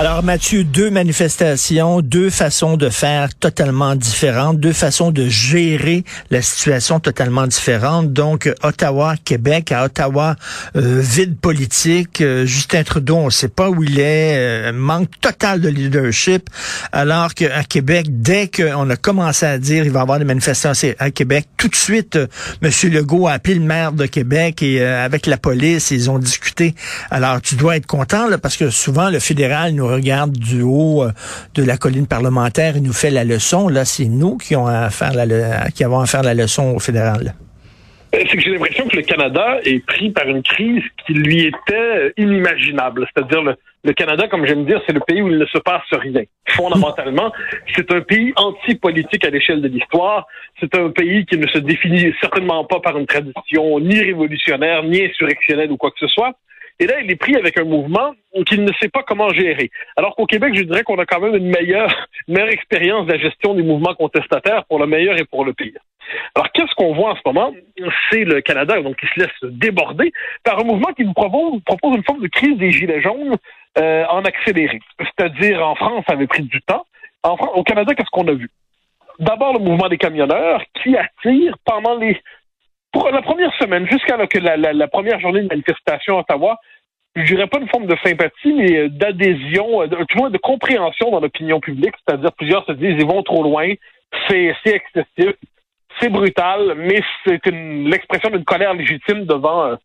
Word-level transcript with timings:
Alors 0.00 0.22
Mathieu, 0.22 0.64
deux 0.64 0.88
manifestations, 0.90 2.00
deux 2.00 2.30
façons 2.30 2.78
de 2.78 2.88
faire 2.88 3.34
totalement 3.34 3.94
différentes, 3.94 4.58
deux 4.58 4.72
façons 4.72 5.10
de 5.10 5.28
gérer 5.28 6.04
la 6.30 6.40
situation 6.40 7.00
totalement 7.00 7.46
différentes. 7.46 8.10
Donc 8.10 8.50
Ottawa, 8.62 9.16
Québec, 9.22 9.72
à 9.72 9.84
Ottawa, 9.84 10.36
euh, 10.74 11.02
vide 11.02 11.38
politique. 11.38 12.22
Euh, 12.22 12.46
Justin 12.46 12.82
Trudeau, 12.82 13.16
on 13.16 13.24
ne 13.26 13.30
sait 13.30 13.50
pas 13.50 13.68
où 13.68 13.84
il 13.84 14.00
est, 14.00 14.38
euh, 14.38 14.72
manque 14.72 15.10
total 15.20 15.60
de 15.60 15.68
leadership. 15.68 16.48
Alors 16.92 17.34
qu'à 17.34 17.62
Québec, 17.64 18.06
dès 18.08 18.48
qu'on 18.48 18.88
a 18.88 18.96
commencé 18.96 19.44
à 19.44 19.58
dire 19.58 19.84
il 19.84 19.90
va 19.90 19.98
y 19.98 20.02
avoir 20.02 20.18
des 20.18 20.24
manifestations 20.24 20.72
à 20.98 21.10
Québec, 21.10 21.46
tout 21.58 21.68
de 21.68 21.76
suite, 21.76 22.16
euh, 22.16 22.26
M. 22.62 22.70
Legault 22.90 23.28
a 23.28 23.32
appelé 23.32 23.56
le 23.56 23.60
maire 23.60 23.92
de 23.92 24.06
Québec 24.06 24.62
et 24.62 24.80
euh, 24.80 25.04
avec 25.04 25.26
la 25.26 25.36
police, 25.36 25.90
ils 25.90 26.10
ont 26.10 26.18
discuté. 26.18 26.74
Alors 27.10 27.42
tu 27.42 27.54
dois 27.54 27.76
être 27.76 27.86
content 27.86 28.28
là, 28.28 28.38
parce 28.38 28.56
que 28.56 28.70
souvent 28.70 29.10
le 29.10 29.18
fédéral 29.18 29.74
nous 29.74 29.89
regarde 29.90 30.32
du 30.32 30.62
haut 30.62 31.02
euh, 31.02 31.10
de 31.54 31.64
la 31.64 31.76
colline 31.76 32.06
parlementaire 32.06 32.76
et 32.76 32.80
nous 32.80 32.92
fait 32.92 33.10
la 33.10 33.24
leçon. 33.24 33.68
Là, 33.68 33.84
c'est 33.84 34.06
nous 34.06 34.36
qui, 34.36 34.54
avons 34.54 34.66
à 34.66 34.90
faire 34.90 35.12
la 35.14 36.34
leçon 36.34 36.74
au 36.74 36.78
fédéral. 36.78 37.34
Euh, 38.14 38.18
C'est 38.28 38.36
que 38.36 38.42
j'ai 38.42 38.50
l'impression 38.50 38.88
que 38.88 38.96
le 38.96 39.02
Canada 39.02 39.58
est 39.64 39.84
pris 39.84 40.10
par 40.10 40.26
une 40.26 40.42
crise 40.42 40.82
qui 41.06 41.14
lui 41.14 41.46
était 41.46 42.12
inimaginable. 42.16 43.06
C'est-à-dire, 43.14 43.42
le, 43.42 43.54
le 43.84 43.92
Canada, 43.92 44.28
comme 44.28 44.46
j'aime 44.46 44.66
dire, 44.66 44.80
c'est 44.86 44.92
le 44.92 45.00
pays 45.00 45.22
où 45.22 45.28
il 45.28 45.38
ne 45.38 45.46
se 45.46 45.58
passe 45.58 45.82
rien. 45.92 46.22
Fondamentalement, 46.48 47.32
c'est 47.74 47.90
un 47.92 48.00
pays 48.00 48.32
anti-politique 48.36 49.24
à 49.24 49.30
l'échelle 49.30 49.62
de 49.62 49.68
l'histoire. 49.68 50.26
C'est 50.60 50.74
un 50.74 50.90
pays 50.90 51.24
qui 51.24 51.38
ne 51.38 51.46
se 51.46 51.58
définit 51.58 52.12
certainement 52.20 52.64
pas 52.64 52.80
par 52.80 52.98
une 52.98 53.06
tradition 53.06 53.80
ni 53.80 53.98
révolutionnaire, 54.00 54.82
ni 54.82 55.04
insurrectionnelle 55.04 55.70
ou 55.70 55.76
quoi 55.76 55.90
que 55.90 55.98
ce 56.00 56.08
soit. 56.08 56.34
Et 56.80 56.86
là, 56.86 56.98
il 57.02 57.10
est 57.10 57.16
pris 57.16 57.36
avec 57.36 57.58
un 57.58 57.64
mouvement 57.64 58.14
qu'il 58.46 58.64
ne 58.64 58.72
sait 58.80 58.88
pas 58.88 59.02
comment 59.02 59.28
gérer. 59.28 59.70
Alors 59.96 60.16
qu'au 60.16 60.24
Québec, 60.24 60.54
je 60.54 60.62
dirais 60.62 60.82
qu'on 60.82 60.98
a 60.98 61.04
quand 61.04 61.20
même 61.20 61.34
une 61.36 61.50
meilleure, 61.50 61.94
expérience 62.50 63.06
de 63.06 63.12
la 63.12 63.18
gestion 63.18 63.54
des 63.54 63.62
mouvements 63.62 63.94
contestataires 63.94 64.64
pour 64.64 64.78
le 64.78 64.86
meilleur 64.86 65.18
et 65.18 65.24
pour 65.24 65.44
le 65.44 65.52
pire. 65.52 65.78
Alors, 66.34 66.50
qu'est-ce 66.52 66.74
qu'on 66.74 66.94
voit 66.94 67.12
en 67.12 67.16
ce 67.16 67.20
moment? 67.26 67.52
C'est 68.10 68.24
le 68.24 68.40
Canada 68.40 68.80
donc, 68.80 68.96
qui 68.96 69.06
se 69.06 69.20
laisse 69.20 69.52
déborder 69.52 70.12
par 70.42 70.58
un 70.58 70.64
mouvement 70.64 70.92
qui 70.96 71.04
nous 71.04 71.12
propose, 71.12 71.60
propose 71.64 71.96
une 71.96 72.04
forme 72.04 72.22
de 72.22 72.28
crise 72.28 72.56
des 72.56 72.72
gilets 72.72 73.02
jaunes 73.02 73.36
euh, 73.78 74.04
en 74.06 74.22
accéléré. 74.22 74.80
C'est-à-dire, 74.98 75.64
en 75.64 75.76
France, 75.76 76.04
ça 76.08 76.14
avait 76.14 76.26
pris 76.26 76.42
du 76.42 76.60
temps. 76.62 76.84
Au 77.22 77.62
Canada, 77.62 77.94
qu'est-ce 77.94 78.10
qu'on 78.10 78.26
a 78.28 78.32
vu? 78.32 78.48
D'abord, 79.20 79.52
le 79.52 79.58
mouvement 79.60 79.88
des 79.88 79.98
camionneurs 79.98 80.62
qui 80.82 80.96
attire 80.96 81.56
pendant 81.66 81.94
les 81.98 82.18
pour 82.92 83.10
la 83.10 83.22
première 83.22 83.54
semaine, 83.58 83.86
jusqu'à 83.88 84.16
la, 84.16 84.88
première 84.88 85.20
journée 85.20 85.42
de 85.42 85.48
manifestation 85.48 86.16
à 86.16 86.20
Ottawa, 86.20 86.58
je 87.16 87.22
dirais 87.22 87.46
pas 87.46 87.58
une 87.58 87.68
forme 87.68 87.86
de 87.86 87.96
sympathie, 88.04 88.52
mais 88.52 88.76
euh, 88.76 88.88
d'adhésion, 88.88 89.82
euh, 89.82 89.86
de, 89.86 89.96
du 89.96 90.16
moins 90.16 90.30
de 90.30 90.38
compréhension 90.38 91.10
dans 91.10 91.20
l'opinion 91.20 91.60
publique. 91.60 91.94
C'est-à-dire, 92.06 92.32
plusieurs 92.32 92.64
se 92.66 92.72
disent, 92.72 92.94
ils 92.98 93.06
vont 93.06 93.22
trop 93.22 93.42
loin, 93.42 93.72
c'est 94.28 94.54
excessif, 94.64 95.34
c'est 95.98 96.08
brutal, 96.08 96.74
mais 96.76 97.00
c'est 97.24 97.44
l'expression 97.46 98.30
d'une 98.30 98.44
colère 98.44 98.74
légitime 98.74 99.24
devant 99.24 99.64
euh, 99.64 99.76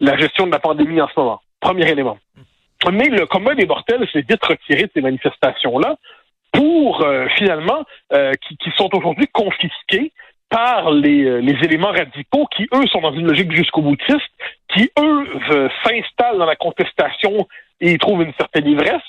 la 0.00 0.16
gestion 0.16 0.46
de 0.46 0.52
la 0.52 0.58
pandémie 0.58 1.00
en 1.00 1.08
ce 1.08 1.18
moment. 1.18 1.40
Premier 1.60 1.88
élément. 1.90 2.18
Mais 2.92 3.08
le 3.08 3.26
commun 3.26 3.54
des 3.54 3.66
mortels 3.66 4.06
s'est 4.12 4.24
vite 4.28 4.44
retiré 4.44 4.82
de 4.82 4.90
ces 4.94 5.00
manifestations-là 5.00 5.96
pour 6.52 7.02
euh, 7.02 7.26
finalement 7.36 7.84
euh, 8.12 8.32
qui, 8.46 8.56
qui 8.58 8.70
sont 8.76 8.90
aujourd'hui 8.94 9.26
confisqués 9.32 10.12
par 10.54 10.92
les, 10.92 11.24
euh, 11.24 11.40
les 11.40 11.56
éléments 11.64 11.90
radicaux 11.90 12.46
qui, 12.56 12.68
eux, 12.72 12.86
sont 12.92 13.00
dans 13.00 13.12
une 13.12 13.26
logique 13.26 13.50
jusqu'au 13.50 13.82
boutiste, 13.82 14.30
qui, 14.72 14.88
eux, 15.00 15.26
s'installent 15.82 16.38
dans 16.38 16.46
la 16.46 16.54
contestation 16.54 17.48
et 17.80 17.90
y 17.94 17.98
trouvent 17.98 18.22
une 18.22 18.32
certaine 18.38 18.68
ivresse. 18.68 19.02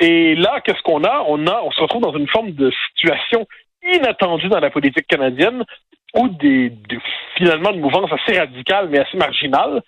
Et 0.00 0.34
là, 0.34 0.60
qu'est-ce 0.64 0.82
qu'on 0.82 1.04
a? 1.04 1.24
On 1.28 1.46
a, 1.46 1.62
on 1.62 1.70
se 1.70 1.80
retrouve 1.80 2.02
dans 2.02 2.16
une 2.16 2.26
forme 2.26 2.50
de 2.50 2.72
situation 2.88 3.46
inattendue 3.94 4.48
dans 4.48 4.58
la 4.58 4.70
politique 4.70 5.06
canadienne 5.06 5.62
où 6.16 6.28
des- 6.28 6.72
finalement 7.36 7.70
une 7.70 7.80
mouvance 7.80 8.10
assez 8.12 8.36
radicale 8.36 8.88
mais 8.90 8.98
assez 8.98 9.16
marginale 9.16 9.82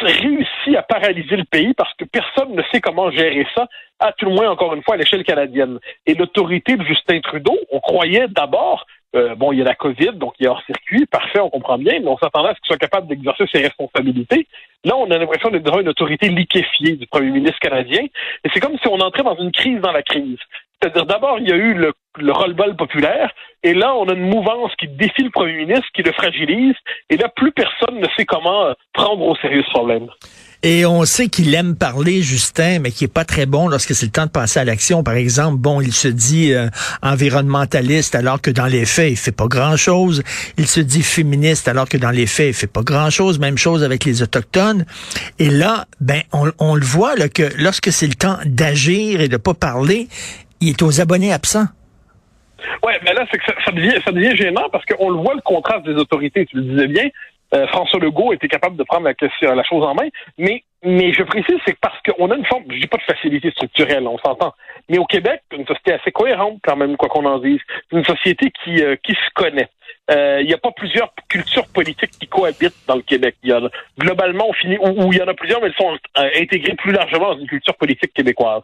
réussit 0.00 0.76
à 0.76 0.82
paralyser 0.82 1.36
le 1.36 1.44
pays 1.44 1.74
parce 1.74 1.92
que 1.94 2.04
personne 2.04 2.54
ne 2.54 2.62
sait 2.72 2.80
comment 2.80 3.10
gérer 3.10 3.46
ça, 3.54 3.66
à 3.98 4.12
tout 4.12 4.26
le 4.26 4.32
moins 4.34 4.48
encore 4.50 4.74
une 4.74 4.82
fois 4.82 4.94
à 4.94 4.96
l'échelle 4.96 5.24
canadienne. 5.24 5.78
Et 6.06 6.14
l'autorité 6.14 6.76
de 6.76 6.84
Justin 6.84 7.20
Trudeau, 7.20 7.56
on 7.70 7.80
croyait 7.80 8.28
d'abord, 8.28 8.86
euh, 9.16 9.34
bon, 9.34 9.52
il 9.52 9.58
y 9.58 9.62
a 9.62 9.64
la 9.64 9.74
COVID, 9.74 10.12
donc 10.14 10.34
il 10.38 10.46
est 10.46 10.48
hors 10.48 10.62
circuit, 10.64 11.06
parfait, 11.06 11.40
on 11.40 11.50
comprend 11.50 11.78
bien, 11.78 11.98
mais 12.00 12.08
on 12.08 12.18
s'attendait 12.18 12.50
à 12.50 12.54
ce 12.54 12.60
qu'il 12.60 12.66
soit 12.66 12.78
capable 12.78 13.06
d'exercer 13.06 13.44
ses 13.52 13.62
responsabilités. 13.62 14.46
Là, 14.84 14.96
on 14.96 15.10
a 15.10 15.18
l'impression 15.18 15.50
d'être 15.50 15.62
devant 15.62 15.80
une 15.80 15.88
autorité 15.88 16.28
liquéfiée 16.28 16.96
du 16.96 17.06
premier 17.06 17.30
ministre 17.30 17.58
canadien, 17.60 18.02
et 18.02 18.48
c'est 18.52 18.60
comme 18.60 18.78
si 18.78 18.86
on 18.88 19.00
entrait 19.00 19.22
dans 19.22 19.36
une 19.36 19.52
crise 19.52 19.80
dans 19.80 19.92
la 19.92 20.02
crise. 20.02 20.38
C'est-à-dire, 20.80 21.06
d'abord, 21.06 21.38
il 21.40 21.48
y 21.48 21.52
a 21.52 21.56
eu 21.56 21.74
le, 21.74 21.92
le 22.18 22.32
roll-ball 22.32 22.76
populaire, 22.76 23.32
et 23.62 23.74
là, 23.74 23.94
on 23.94 24.08
a 24.08 24.12
une 24.12 24.28
mouvance 24.28 24.74
qui 24.76 24.86
défie 24.88 25.24
le 25.24 25.30
premier 25.30 25.54
ministre, 25.54 25.88
qui 25.94 26.02
le 26.02 26.12
fragilise, 26.12 26.76
et 27.10 27.16
là, 27.16 27.28
plus 27.28 27.50
personne 27.52 27.98
ne 27.98 28.06
sait 28.16 28.26
comment 28.26 28.72
prendre 28.92 29.26
au 29.26 29.34
sérieux 29.36 29.64
ce 29.66 29.70
problème. 29.70 30.08
Et 30.64 30.84
on 30.84 31.04
sait 31.04 31.28
qu'il 31.28 31.54
aime 31.54 31.76
parler, 31.76 32.20
Justin, 32.20 32.80
mais 32.80 32.90
qui 32.90 33.04
est 33.04 33.12
pas 33.12 33.24
très 33.24 33.46
bon 33.46 33.68
lorsque 33.68 33.94
c'est 33.94 34.06
le 34.06 34.12
temps 34.12 34.26
de 34.26 34.30
passer 34.30 34.58
à 34.58 34.64
l'action. 34.64 35.04
Par 35.04 35.14
exemple, 35.14 35.56
bon, 35.56 35.80
il 35.80 35.92
se 35.92 36.08
dit 36.08 36.52
euh, 36.52 36.68
environnementaliste 37.00 38.16
alors 38.16 38.40
que 38.40 38.50
dans 38.50 38.66
les 38.66 38.84
faits, 38.84 39.12
il 39.12 39.16
fait 39.16 39.30
pas 39.30 39.46
grand-chose. 39.46 40.24
Il 40.56 40.66
se 40.66 40.80
dit 40.80 41.04
féministe 41.04 41.68
alors 41.68 41.88
que 41.88 41.96
dans 41.96 42.10
les 42.10 42.26
faits, 42.26 42.48
il 42.48 42.54
fait 42.54 42.66
pas 42.66 42.82
grand-chose. 42.82 43.38
Même 43.38 43.56
chose 43.56 43.84
avec 43.84 44.04
les 44.04 44.20
autochtones. 44.22 44.84
Et 45.38 45.48
là, 45.48 45.86
ben, 46.00 46.22
on, 46.32 46.50
on 46.58 46.74
le 46.74 46.84
voit 46.84 47.14
là, 47.14 47.28
que 47.28 47.50
lorsque 47.56 47.92
c'est 47.92 48.08
le 48.08 48.14
temps 48.14 48.38
d'agir 48.44 49.20
et 49.20 49.28
de 49.28 49.36
pas 49.36 49.54
parler, 49.54 50.08
il 50.60 50.70
est 50.70 50.82
aux 50.82 51.00
abonnés 51.00 51.32
absents. 51.32 51.66
Ouais, 52.84 52.98
mais 53.04 53.14
là, 53.14 53.24
c'est 53.30 53.38
que 53.38 53.44
ça 53.64 53.70
devient, 53.70 53.94
ça 54.04 54.10
devient 54.10 54.36
gênant 54.36 54.68
parce 54.72 54.84
qu'on 54.86 55.10
le 55.10 55.16
voit 55.16 55.34
le 55.34 55.40
contraste 55.42 55.84
des 55.84 55.94
autorités. 55.94 56.46
Tu 56.46 56.56
le 56.56 56.62
disais 56.62 56.88
bien, 56.88 57.08
euh, 57.54 57.66
François 57.68 58.00
Legault 58.00 58.32
était 58.32 58.48
capable 58.48 58.76
de 58.76 58.84
prendre 58.84 59.04
la, 59.04 59.14
question, 59.14 59.54
la 59.54 59.64
chose 59.64 59.84
en 59.84 59.94
main, 59.94 60.08
mais 60.36 60.62
mais 60.84 61.12
je 61.12 61.24
précise, 61.24 61.56
c'est 61.66 61.76
parce 61.80 61.98
qu'on 62.02 62.30
a 62.30 62.36
une 62.36 62.46
forme, 62.46 62.62
je 62.70 62.78
dis 62.78 62.86
pas 62.86 62.98
de 62.98 63.02
facilité 63.02 63.50
structurelle, 63.50 64.06
on 64.06 64.18
s'entend, 64.18 64.54
mais 64.88 64.98
au 64.98 65.06
Québec, 65.06 65.42
une 65.52 65.66
société 65.66 65.94
assez 65.94 66.12
cohérente 66.12 66.60
quand 66.62 66.76
même, 66.76 66.96
quoi 66.96 67.08
qu'on 67.08 67.24
en 67.24 67.38
dise, 67.38 67.58
une 67.90 68.04
société 68.04 68.52
qui 68.62 68.82
euh, 68.82 68.94
qui 69.02 69.12
se 69.12 69.30
connaît. 69.34 69.68
Euh, 70.10 70.40
Il 70.40 70.46
n'y 70.46 70.54
a 70.54 70.58
pas 70.58 70.70
plusieurs 70.70 71.12
cultures 71.28 71.66
politiques 71.68 72.12
qui 72.18 72.26
cohabitent 72.28 72.86
dans 72.86 72.96
le 72.96 73.02
Québec. 73.02 73.36
Y 73.42 73.52
a, 73.52 73.60
globalement, 73.98 74.48
on 74.48 74.52
finit, 74.52 74.78
ou 74.78 75.12
il 75.12 75.18
y 75.18 75.22
en 75.22 75.28
a 75.28 75.34
plusieurs, 75.34 75.60
mais 75.60 75.68
elles 75.68 75.74
sont 75.74 75.98
euh, 76.18 76.30
intégrées 76.36 76.74
plus 76.74 76.92
largement 76.92 77.34
dans 77.34 77.40
une 77.40 77.48
culture 77.48 77.74
politique 77.74 78.14
québécoise. 78.14 78.62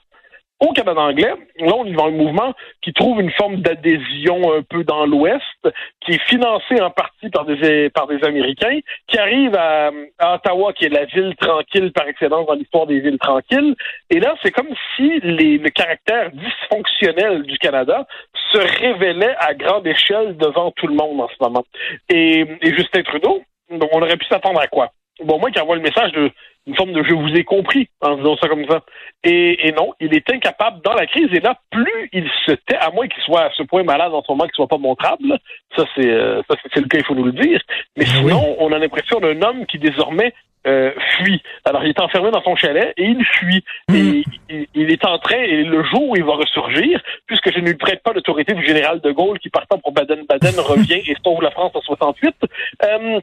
Au 0.64 0.72
Canada 0.72 1.00
anglais, 1.00 1.34
là, 1.58 1.75
on 1.76 1.84
est 1.84 1.91
devant 1.91 2.06
un 2.06 2.12
mouvement 2.12 2.54
qui 2.80 2.94
trouve 2.94 3.20
une 3.20 3.30
forme 3.32 3.56
d'adhésion 3.56 4.54
un 4.54 4.62
peu 4.62 4.82
dans 4.82 5.04
l'Ouest, 5.04 5.69
qui 6.00 6.12
est 6.12 6.22
financé 6.26 6.80
en 6.80 6.91
partie 6.91 7.28
par 7.28 7.44
des, 7.44 7.91
par 7.91 8.06
des 8.06 8.25
Américains, 8.25 8.78
qui 9.06 9.19
arrive 9.19 9.54
à, 9.56 9.91
Ottawa, 10.22 10.72
qui 10.72 10.86
est 10.86 10.88
la 10.88 11.04
ville 11.04 11.34
tranquille 11.36 11.92
par 11.92 12.08
excellence 12.08 12.47
dans 12.47 12.54
l'histoire 12.54 12.86
des 12.86 13.00
villes 13.00 13.19
tranquilles. 13.19 13.75
Et 14.08 14.20
là, 14.20 14.36
c'est 14.42 14.52
comme 14.52 14.75
si 14.97 15.20
le 15.22 15.69
caractère 15.69 16.30
dysfonctionnel 16.30 17.42
du 17.42 17.58
Canada 17.58 18.06
se 18.52 18.58
révélait 18.81 19.36
à 19.38 19.52
grande 19.52 19.86
échelle 19.86 20.36
devant 20.38 20.70
tout 20.70 20.86
le 20.86 20.94
monde 20.94 21.20
en 21.20 21.28
ce 21.28 21.42
moment. 21.42 21.64
Et, 22.08 22.46
Justin 22.62 23.02
Trudeau, 23.02 23.42
on 23.70 24.00
aurait 24.00 24.16
pu 24.16 24.26
s'attendre 24.26 24.60
à 24.60 24.66
quoi? 24.69 24.92
Bon, 25.22 25.38
moi 25.38 25.50
qui 25.50 25.60
envoie 25.60 25.76
le 25.76 25.82
message 25.82 26.12
de 26.12 26.31
une 26.66 26.75
forme 26.76 26.92
de 26.92 27.02
je 27.02 27.14
vous 27.14 27.34
ai 27.34 27.44
compris 27.44 27.88
en 28.00 28.16
disant 28.16 28.37
ça 28.37 28.49
comme 28.49 28.66
ça. 28.69 28.81
Et, 29.22 29.69
et 29.69 29.72
non, 29.72 29.93
il 30.00 30.14
est 30.14 30.31
incapable 30.31 30.81
dans 30.82 30.94
la 30.94 31.06
crise. 31.06 31.28
Et 31.32 31.40
là, 31.40 31.58
plus 31.70 32.08
il 32.12 32.28
se 32.46 32.52
tait, 32.52 32.76
à 32.76 32.90
moins 32.90 33.06
qu'il 33.06 33.22
soit 33.22 33.43
à 33.43 33.50
ce 33.56 33.62
point 33.62 33.82
malade 33.82 34.12
en 34.14 34.22
ce 34.22 34.32
moment 34.32 34.44
qu'il 34.44 34.55
soit 34.55 34.69
pas 34.69 34.78
montrable, 34.78 35.38
ça 35.76 35.84
c'est 35.94 36.11
euh, 36.11 36.43
c'est 36.72 36.81
le 36.81 36.88
cas, 36.88 36.99
il 36.99 37.05
faut 37.05 37.14
nous 37.14 37.25
le 37.25 37.32
dire. 37.32 37.61
Mais 37.96 38.05
Ah 38.08 38.16
sinon, 38.19 38.56
on 38.58 38.72
a 38.72 38.78
l'impression 38.78 39.20
d'un 39.20 39.40
homme 39.43 39.66
qui 39.66 39.78
désormais 39.78 40.32
euh, 40.66 40.93
fuit. 41.16 41.43
Alors, 41.66 41.84
il 41.84 41.90
est 41.90 42.00
enfermé 42.00 42.31
dans 42.31 42.43
son 42.43 42.56
chalet 42.56 42.94
et 42.96 43.05
il 43.05 43.22
fuit. 43.25 43.62
Et 43.93 44.25
il, 44.49 44.67
il 44.75 44.90
est 44.90 45.05
en 45.05 45.19
train, 45.19 45.37
et 45.37 45.62
le 45.62 45.84
jour 45.84 46.08
où 46.08 46.17
il 46.17 46.25
va 46.25 46.37
ressurgir, 46.37 47.02
puisque 47.26 47.52
je 47.52 47.58
ne 47.60 47.67
lui 47.67 47.75
prête 47.75 48.02
pas 48.02 48.12
l'autorité 48.12 48.55
du 48.55 48.64
général 48.64 49.00
de 49.00 49.10
Gaulle 49.12 49.38
qui 49.38 49.50
partant 49.50 49.78
pour 49.78 49.93
Baden-Baden 49.93 50.55
revient 50.60 51.02
et 51.06 51.17
sauve 51.22 51.43
la 51.43 51.50
France 51.50 51.72
en 51.75 51.81
68, 51.82 52.34
euh, 52.82 53.20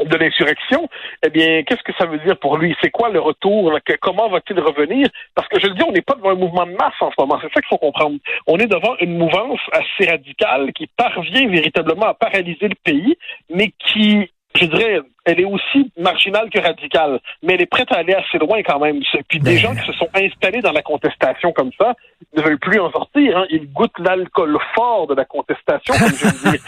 de 0.00 0.16
l'insurrection, 0.16 0.88
eh 1.24 1.30
bien, 1.30 1.62
qu'est-ce 1.64 1.82
que 1.82 1.92
ça 1.98 2.06
veut 2.06 2.18
dire 2.18 2.38
pour 2.38 2.56
lui? 2.56 2.74
C'est 2.82 2.90
quoi 2.90 3.10
le 3.10 3.20
retour? 3.20 3.78
comment 4.00 4.28
va-t-il 4.28 4.58
revenir? 4.58 5.08
Parce 5.34 5.48
que 5.48 5.60
je 5.60 5.66
le 5.66 5.74
dis, 5.74 5.82
on 5.82 5.92
n'est 5.92 6.02
pas 6.02 6.14
devant 6.14 6.30
un 6.30 6.36
mouvement 6.36 6.66
de 6.66 6.72
masse 6.72 6.94
en 7.00 7.10
ce 7.10 7.14
moment. 7.18 7.38
C'est 7.40 7.52
ça 7.52 7.60
qu'il 7.60 7.68
faut 7.68 7.78
comprendre. 7.78 8.16
On 8.46 8.58
est 8.58 8.66
devant 8.66 8.96
une 9.00 9.18
mouvance 9.18 9.60
assez 9.72 10.10
radicale 10.10 10.72
qui 10.72 10.86
parvient 10.86 11.48
véritablement 11.48 12.06
à 12.06 12.14
paralyser 12.14 12.68
le 12.68 12.76
pays, 12.82 13.16
mais 13.50 13.72
qui 13.78 14.30
je 14.54 14.64
dirais, 14.66 15.00
elle 15.24 15.40
est 15.40 15.44
aussi 15.44 15.90
marginale 15.98 16.50
que 16.50 16.58
radicale, 16.60 17.20
mais 17.42 17.54
elle 17.54 17.62
est 17.62 17.66
prête 17.66 17.90
à 17.92 17.96
aller 17.98 18.12
assez 18.14 18.38
loin 18.38 18.62
quand 18.62 18.78
même. 18.80 19.00
Puis 19.28 19.38
des 19.40 19.52
Ben. 19.54 19.58
gens 19.58 19.74
qui 19.74 19.86
se 19.86 19.92
sont 19.92 20.08
installés 20.14 20.60
dans 20.60 20.72
la 20.72 20.82
contestation 20.82 21.52
comme 21.52 21.70
ça 21.78 21.94
ne 22.36 22.42
veulent 22.42 22.58
plus 22.58 22.80
en 22.80 22.90
sortir. 22.90 23.38
Hein. 23.38 23.46
Ils 23.50 23.72
goûtent 23.72 23.98
l'alcool 23.98 24.58
fort 24.74 25.06
de 25.06 25.14
la 25.14 25.24
contestation, 25.24 25.94
comme 25.94 26.14
je 26.16 26.24
le 26.26 26.50
dis. 26.52 26.62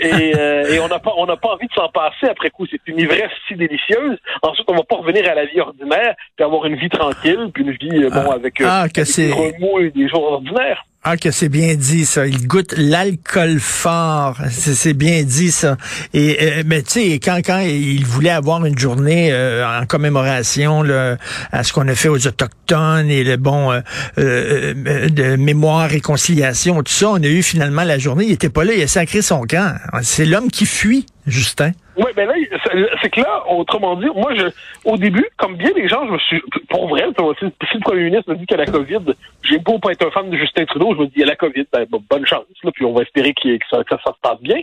Et, 0.00 0.36
euh, 0.36 0.74
et 0.74 0.80
on 0.80 0.88
n'a 0.88 0.98
pas, 0.98 1.12
on 1.16 1.26
n'a 1.26 1.36
pas 1.36 1.50
envie 1.50 1.66
de 1.66 1.72
s'en 1.74 1.88
passer 1.88 2.26
après 2.30 2.50
coup. 2.50 2.66
C'est 2.70 2.80
une 2.86 2.98
ivresse 3.00 3.30
si 3.48 3.54
délicieuse. 3.56 4.18
Ensuite, 4.42 4.68
on 4.70 4.74
va 4.74 4.82
pas 4.84 4.96
revenir 4.96 5.28
à 5.30 5.34
la 5.34 5.44
vie 5.46 5.60
ordinaire, 5.60 6.14
puis 6.36 6.44
avoir 6.44 6.66
une 6.66 6.76
vie 6.76 6.88
tranquille, 6.88 7.50
puis 7.52 7.64
une 7.64 7.72
vie 7.72 8.04
euh, 8.04 8.10
bon 8.10 8.30
Ah. 8.30 8.34
avec, 8.34 8.60
euh, 8.60 8.66
Ah, 8.68 8.80
avec 8.82 8.96
c'est- 9.06 9.26
des 9.28 9.32
remous 9.32 9.80
et 9.80 9.90
des 9.90 10.08
jours 10.08 10.24
ordinaires. 10.24 10.84
Ah, 11.04 11.16
que 11.16 11.32
c'est 11.32 11.48
bien 11.48 11.74
dit, 11.74 12.06
ça. 12.06 12.28
Il 12.28 12.46
goûte 12.46 12.74
l'alcool 12.76 13.58
fort. 13.58 14.38
C'est 14.50 14.92
bien 14.94 15.24
dit, 15.24 15.50
ça. 15.50 15.76
Et, 16.14 16.38
euh, 16.40 16.62
mais 16.64 16.82
tu 16.82 16.90
sais, 16.92 17.14
quand, 17.14 17.38
quand 17.44 17.58
il 17.58 18.06
voulait 18.06 18.30
avoir 18.30 18.64
une 18.64 18.78
journée 18.78 19.32
euh, 19.32 19.66
en 19.66 19.84
commémoration 19.84 20.84
là, 20.84 21.16
à 21.50 21.64
ce 21.64 21.72
qu'on 21.72 21.88
a 21.88 21.96
fait 21.96 22.08
aux 22.08 22.24
Autochtones 22.24 23.10
et 23.10 23.24
le 23.24 23.36
bon 23.36 23.72
euh, 23.72 24.74
de 25.08 25.34
mémoire, 25.34 25.90
réconciliation, 25.90 26.80
tout 26.84 26.92
ça, 26.92 27.08
on 27.08 27.16
a 27.16 27.26
eu 27.26 27.42
finalement 27.42 27.82
la 27.82 27.98
journée. 27.98 28.26
Il 28.26 28.32
était 28.32 28.48
pas 28.48 28.62
là, 28.62 28.72
il 28.72 28.82
a 28.82 28.86
sacré 28.86 29.22
son 29.22 29.40
camp. 29.42 29.74
C'est 30.02 30.24
l'homme 30.24 30.52
qui 30.52 30.66
fuit, 30.66 31.06
Justin. 31.26 31.72
Oui, 31.96 32.10
mais 32.16 32.24
là, 32.26 32.32
c'est- 33.02 33.10
que 33.10 33.20
là, 33.20 33.44
autrement 33.50 33.96
dit, 33.96 34.06
moi, 34.14 34.34
je, 34.34 34.46
au 34.84 34.96
début, 34.96 35.26
comme 35.36 35.56
bien 35.56 35.72
des 35.72 35.88
gens, 35.88 36.06
je 36.06 36.12
me 36.12 36.18
suis, 36.18 36.40
pour 36.70 36.88
vrai, 36.88 37.04
si, 37.38 37.44
le 37.44 37.80
premier 37.80 38.04
ministre 38.04 38.30
me 38.30 38.36
dit 38.36 38.46
qu'il 38.46 38.56
y 38.56 38.60
a 38.60 38.64
la 38.64 38.70
COVID, 38.72 39.12
j'ai 39.42 39.58
beau 39.58 39.78
pas 39.78 39.92
être 39.92 40.06
un 40.06 40.10
fan 40.10 40.30
de 40.30 40.36
Justin 40.36 40.64
Trudeau, 40.64 40.94
je 40.94 41.00
me 41.00 41.06
dis, 41.06 41.12
il 41.16 41.20
y 41.20 41.24
a 41.24 41.26
la 41.26 41.36
COVID, 41.36 41.66
ben, 41.72 41.84
bon, 41.90 42.02
bonne 42.08 42.24
chance, 42.26 42.44
là, 42.64 42.70
puis 42.74 42.84
on 42.86 42.92
va 42.94 43.02
espérer 43.02 43.34
que, 43.34 43.48
ça, 43.70 43.82
se 43.88 44.20
passe 44.22 44.40
bien. 44.40 44.60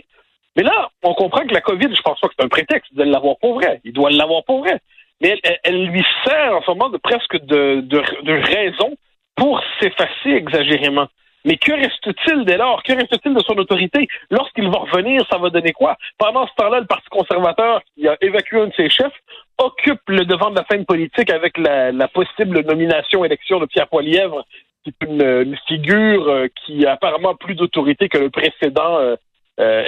Mais 0.56 0.64
là, 0.64 0.90
on 1.04 1.14
comprend 1.14 1.46
que 1.46 1.54
la 1.54 1.60
COVID, 1.60 1.94
je 1.94 2.02
pense 2.02 2.18
pas 2.18 2.26
que 2.28 2.34
c'est 2.36 2.44
un 2.44 2.48
prétexte 2.48 2.92
de 2.94 3.04
l'avoir 3.04 3.36
pour 3.38 3.54
vrai. 3.54 3.80
Il 3.84 3.92
doit 3.92 4.10
l'avoir 4.10 4.42
pour 4.44 4.60
vrai. 4.60 4.80
Mais 5.20 5.28
elle, 5.28 5.40
elle- 5.44 5.58
elle 5.62 5.86
lui 5.86 6.04
sert 6.24 6.56
en 6.56 6.62
ce 6.62 6.70
moment 6.72 6.88
de 6.88 6.96
presque 6.96 7.36
de, 7.44 7.80
de, 7.82 8.02
de 8.24 8.32
raison 8.32 8.96
pour 9.36 9.62
s'effacer 9.78 10.30
exagérément. 10.30 11.06
Mais 11.44 11.56
que 11.56 11.72
reste-t-il 11.72 12.44
dès 12.44 12.56
lors? 12.58 12.82
Que 12.82 12.92
reste-t-il 12.92 13.34
de 13.34 13.40
son 13.40 13.56
autorité? 13.58 14.06
Lorsqu'il 14.30 14.68
va 14.68 14.78
revenir, 14.80 15.24
ça 15.30 15.38
va 15.38 15.48
donner 15.50 15.72
quoi? 15.72 15.96
Pendant 16.18 16.46
ce 16.46 16.52
temps-là, 16.56 16.80
le 16.80 16.86
Parti 16.86 17.08
conservateur, 17.10 17.80
qui 17.94 18.06
a 18.06 18.16
évacué 18.20 18.60
un 18.60 18.66
de 18.66 18.74
ses 18.76 18.90
chefs, 18.90 19.12
occupe 19.58 20.00
le 20.08 20.24
devant 20.24 20.50
de 20.50 20.56
la 20.56 20.64
scène 20.70 20.84
politique 20.84 21.30
avec 21.30 21.56
la, 21.58 21.92
la 21.92 22.08
possible 22.08 22.60
nomination 22.64 23.24
élection 23.24 23.58
de 23.58 23.66
Pierre 23.66 23.88
Poilièvre, 23.88 24.44
qui 24.84 24.90
est 24.90 25.06
une, 25.06 25.22
une 25.22 25.56
figure 25.66 26.28
euh, 26.28 26.46
qui 26.64 26.86
a 26.86 26.92
apparemment 26.92 27.34
plus 27.34 27.54
d'autorité 27.54 28.08
que 28.08 28.18
le 28.18 28.30
précédent 28.30 28.98
euh, 28.98 29.16
euh. 29.60 29.84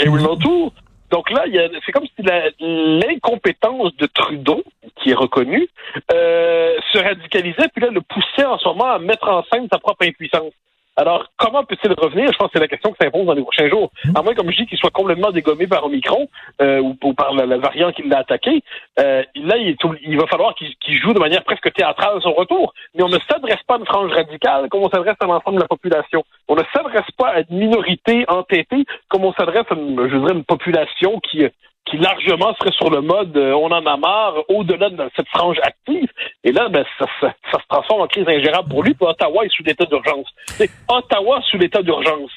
Donc 1.11 1.31
là, 1.31 1.45
il 1.47 1.55
y 1.55 1.59
a- 1.59 1.69
c'est 1.85 1.93
comme 1.93 2.07
si 2.07 2.23
l'incompétence 2.61 3.95
de 3.97 4.07
Trudeau, 4.07 4.63
qui 4.97 5.11
est 5.11 5.15
reconnue, 5.15 5.69
euh, 6.13 6.75
se 6.93 6.99
radicalisait, 6.99 7.69
puis 7.75 7.85
là, 7.85 7.91
le 7.91 8.01
poussait 8.01 8.45
en 8.47 8.59
ce 8.59 8.67
moment 8.69 8.93
à 8.93 8.99
mettre 8.99 9.29
en 9.29 9.43
scène 9.53 9.69
sa 9.71 9.79
propre 9.79 10.07
impuissance. 10.07 10.53
Alors, 10.97 11.27
comment 11.39 11.65
peut-il 11.65 11.93
revenir? 11.93 12.31
Je 12.33 12.37
pense 12.37 12.49
que 12.49 12.53
c'est 12.55 12.61
la 12.61 12.69
question 12.69 12.91
qui 12.91 12.99
s'impose 13.01 13.25
dans 13.25 13.33
les 13.33 13.43
prochains 13.43 13.69
jours. 13.69 13.91
À 14.15 14.23
moins, 14.23 14.35
comme 14.35 14.51
je 14.51 14.57
dis, 14.59 14.67
qu'il 14.67 14.79
soit 14.79 14.91
complètement 14.91 15.31
dégommé 15.31 15.67
par 15.67 15.85
Omicron 15.85 16.29
euh, 16.61 16.81
ou, 16.81 16.97
ou 17.03 17.15
par 17.15 17.33
la, 17.33 17.47
la 17.47 17.57
variant 17.57 17.93
qui 17.93 18.03
l'a 18.03 18.19
attaqué. 18.19 18.63
Euh, 18.99 19.23
là, 19.37 19.57
il, 19.57 20.19
va 20.19 20.27
falloir 20.27 20.55
qu'il 20.55 21.01
joue 21.01 21.15
de 21.15 21.19
manière 21.19 21.45
presque 21.45 21.73
théâtrale 21.73 22.21
son 22.21 22.33
retour. 22.35 22.75
Mais 22.95 23.03
on 23.03 23.09
ne 23.09 23.19
s'adresse 23.31 23.63
pas 23.67 23.77
à 23.77 23.79
une 23.79 23.87
frange 23.87 24.13
radicale 24.13 24.69
comme 24.69 24.83
on 24.83 24.91
s'adresse 24.91 25.17
à 25.21 25.27
l'ensemble 25.27 25.57
de 25.57 25.63
la 25.63 25.69
population. 25.69 26.25
On 26.49 26.57
ne 26.57 26.63
s'adresse 26.75 27.11
pas 27.17 27.29
à 27.29 27.41
une 27.41 27.59
minorité 27.59 28.25
entêtée 28.29 28.85
comme 29.09 29.25
on 29.25 29.33
s'adresse 29.33 29.67
à 29.71 29.75
une, 29.75 30.09
je 30.11 30.17
dirais, 30.17 30.35
une 30.35 30.45
population 30.45 31.21
qui 31.21 31.47
qui 31.85 31.99
largement 31.99 32.55
serait 32.61 32.73
sur 32.73 32.91
le 32.91 33.01
mode 33.01 33.37
euh, 33.37 33.53
on 33.55 33.71
en 33.71 33.85
a 33.87 33.97
marre 33.97 34.35
au-delà 34.49 34.89
de 34.91 35.11
cette 35.17 35.29
frange 35.29 35.59
active. 35.63 36.09
Et 36.45 36.53
là, 36.53 36.69
ben, 36.69 36.85
ça, 36.99 37.07
ça- 37.21 37.35
ça 37.51 37.59
se 37.59 37.67
transforme 37.69 38.03
en 38.03 38.07
crise 38.07 38.27
ingérable 38.29 38.69
pour 38.69 38.83
lui. 38.83 38.95
Puis 38.95 39.07
Ottawa 39.07 39.45
est 39.45 39.53
sous 39.53 39.63
l'état 39.65 39.85
d'urgence. 39.85 40.29
C'est 40.47 40.71
Ottawa 40.89 41.41
sous 41.51 41.59
l'état 41.59 41.83
d'urgence. 41.83 42.31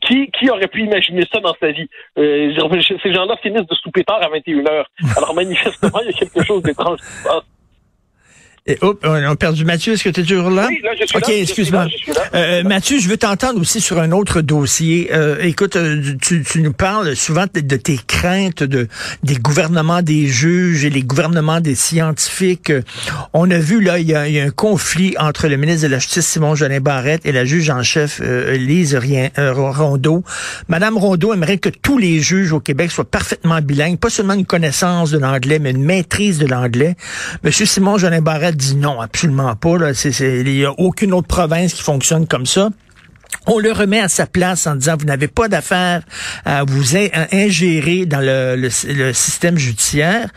Qui, 0.00 0.30
qui, 0.30 0.48
aurait 0.48 0.68
pu 0.68 0.84
imaginer 0.84 1.22
ça 1.30 1.38
dans 1.40 1.52
sa 1.60 1.70
vie? 1.70 1.86
Euh, 2.18 2.54
ces 3.02 3.12
gens-là 3.12 3.36
finissent 3.42 3.66
de 3.66 3.74
souper 3.74 4.04
tard 4.04 4.22
à 4.22 4.28
21h. 4.28 4.84
Alors 5.18 5.34
manifestement, 5.34 6.00
il 6.00 6.06
y 6.06 6.08
a 6.08 6.12
quelque 6.12 6.42
chose 6.44 6.62
d'étrange 6.62 6.98
qui 6.98 7.04
se 7.04 7.24
passe. 7.28 7.42
Et, 8.66 8.76
hop, 8.82 9.04
on 9.04 9.12
a 9.12 9.36
perdu 9.36 9.64
Mathieu. 9.64 9.94
Est-ce 9.94 10.04
que 10.04 10.10
tu 10.10 10.20
es 10.20 10.24
toujours 10.24 10.50
là? 10.50 10.66
Oui, 10.68 10.80
là, 10.84 10.90
je 11.00 11.06
suis 11.06 11.16
OK, 11.16 11.28
excuse-moi. 11.28 11.86
Euh, 12.34 12.62
Mathieu, 12.62 12.98
je 12.98 13.08
veux 13.08 13.16
t'entendre 13.16 13.60
aussi 13.60 13.80
sur 13.80 13.98
un 13.98 14.12
autre 14.12 14.42
dossier. 14.42 15.10
Euh, 15.12 15.38
écoute, 15.40 15.76
euh, 15.76 16.14
tu, 16.20 16.42
tu 16.42 16.60
nous 16.60 16.72
parles 16.72 17.16
souvent 17.16 17.46
de, 17.52 17.60
de 17.60 17.76
tes 17.76 17.98
craintes 18.06 18.62
de 18.62 18.86
des 19.22 19.36
gouvernements 19.36 20.02
des 20.02 20.26
juges 20.26 20.84
et 20.84 20.90
les 20.90 21.02
gouvernements 21.02 21.60
des 21.60 21.74
scientifiques. 21.74 22.70
Euh, 22.70 22.82
On 23.32 23.50
a 23.50 23.58
vu 23.58 23.80
là, 23.80 23.98
il 23.98 24.06
y 24.06 24.14
a, 24.14 24.28
il 24.28 24.34
y 24.34 24.40
a 24.40 24.44
un 24.44 24.50
conflit 24.50 25.14
entre 25.18 25.48
le 25.48 25.56
ministre 25.56 25.82
de 25.84 25.92
la 25.92 25.98
Justice 25.98 26.26
Simon 26.26 26.54
Jolin 26.54 26.80
Barrette 26.80 27.24
et 27.24 27.32
la 27.32 27.44
juge 27.44 27.70
en 27.70 27.82
chef 27.82 28.20
euh, 28.22 28.56
Lise 28.56 28.94
Rien, 28.94 29.30
euh, 29.38 29.52
Rondeau. 29.52 30.22
Madame 30.68 30.98
Rondeau 30.98 31.32
aimerait 31.32 31.58
que 31.58 31.70
tous 31.70 31.96
les 31.98 32.20
juges 32.20 32.52
au 32.52 32.60
Québec 32.60 32.90
soient 32.90 33.04
parfaitement 33.10 33.60
bilingues, 33.62 33.98
pas 33.98 34.10
seulement 34.10 34.34
une 34.34 34.46
connaissance 34.46 35.10
de 35.10 35.18
l'anglais, 35.18 35.58
mais 35.58 35.70
une 35.70 35.82
maîtrise 35.82 36.38
de 36.38 36.46
l'anglais. 36.46 36.94
Monsieur 37.42 37.66
Simon 37.66 37.96
Jolin 37.96 38.20
Barrette 38.20 38.49
dit 38.52 38.76
non, 38.76 39.00
absolument 39.00 39.54
pas. 39.56 39.76
Il 40.04 40.44
n'y 40.44 40.64
a 40.64 40.72
aucune 40.78 41.12
autre 41.12 41.28
province 41.28 41.74
qui 41.74 41.82
fonctionne 41.82 42.26
comme 42.26 42.46
ça. 42.46 42.70
On 43.46 43.58
le 43.58 43.72
remet 43.72 44.00
à 44.00 44.08
sa 44.08 44.26
place 44.26 44.66
en 44.66 44.74
disant 44.74 44.96
vous 44.98 45.06
n'avez 45.06 45.28
pas 45.28 45.48
d'affaire 45.48 46.02
à 46.44 46.64
vous 46.64 46.96
ingérer 47.32 48.04
dans 48.06 48.20
le, 48.20 48.56
le- 48.56 49.12
système 49.12 49.56
judiciaire. 49.56 50.28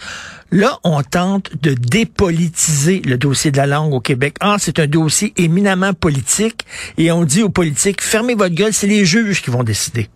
Là, 0.52 0.78
on 0.84 1.02
tente 1.02 1.50
de 1.64 1.74
dépolitiser 1.74 3.02
le 3.06 3.18
dossier 3.18 3.50
de 3.50 3.58
la 3.58 3.66
langue 3.66 3.94
au 3.94 4.00
Québec. 4.00 4.36
Or, 4.42 4.58
c'est 4.60 4.78
un 4.80 4.86
dossier 4.86 5.34
éminemment 5.38 5.94
politique 5.94 6.66
et 6.98 7.12
on 7.12 7.24
dit 7.24 7.42
aux 7.42 7.50
politiques 7.50 8.02
fermez 8.04 8.36
votre 8.36 8.54
gueule, 8.54 8.74
c'est 8.74 8.88
les 8.88 9.04
juges 9.06 9.42
qui 9.42 9.50
vont 9.50 9.64
décider. 9.64 10.10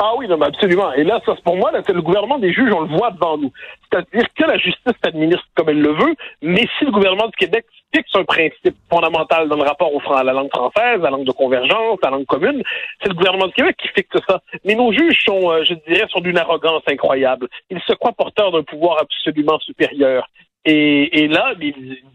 Ah 0.00 0.12
oui, 0.16 0.28
non, 0.28 0.36
mais 0.36 0.46
absolument. 0.46 0.92
Et 0.92 1.02
là, 1.02 1.20
ça, 1.26 1.34
pour 1.44 1.56
moi, 1.56 1.72
là, 1.72 1.82
c'est 1.84 1.92
le 1.92 2.02
gouvernement 2.02 2.38
des 2.38 2.52
juges, 2.52 2.72
on 2.72 2.82
le 2.82 2.96
voit 2.96 3.10
devant 3.10 3.36
nous. 3.36 3.50
C'est-à-dire 3.90 4.28
que 4.32 4.44
la 4.44 4.56
justice 4.56 4.92
s'administre 5.02 5.44
comme 5.56 5.70
elle 5.70 5.80
le 5.80 5.92
veut, 5.92 6.14
mais 6.40 6.68
si 6.78 6.84
le 6.84 6.92
gouvernement 6.92 7.26
du 7.26 7.36
Québec 7.36 7.64
fixe 7.92 8.14
un 8.14 8.24
principe 8.24 8.76
fondamental 8.88 9.48
dans 9.48 9.56
le 9.56 9.62
rapport 9.62 9.92
au, 9.92 10.00
à 10.12 10.22
la 10.22 10.32
langue 10.32 10.50
française, 10.50 11.00
à 11.00 11.04
la 11.04 11.10
langue 11.10 11.26
de 11.26 11.32
convergence, 11.32 11.98
à 12.02 12.10
la 12.10 12.18
langue 12.18 12.26
commune, 12.26 12.62
c'est 13.02 13.08
le 13.08 13.14
gouvernement 13.14 13.48
du 13.48 13.54
Québec 13.54 13.76
qui 13.76 13.88
fixe 13.88 14.16
ça. 14.28 14.40
Mais 14.64 14.76
nos 14.76 14.92
juges 14.92 15.24
sont, 15.24 15.50
euh, 15.50 15.64
je 15.64 15.74
dirais, 15.88 16.06
sont 16.10 16.20
d'une 16.20 16.38
arrogance 16.38 16.82
incroyable. 16.86 17.48
Ils 17.70 17.80
se 17.80 17.92
croient 17.94 18.12
porteurs 18.12 18.52
d'un 18.52 18.62
pouvoir 18.62 18.98
absolument 19.00 19.58
supérieur. 19.60 20.28
Et, 20.64 21.22
et 21.24 21.28
là, 21.28 21.54